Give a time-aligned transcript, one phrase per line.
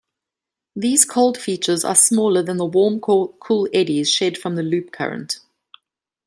[0.75, 3.29] These cold features are smaller than the warm-core
[3.71, 5.37] eddies shed from the Loop Current.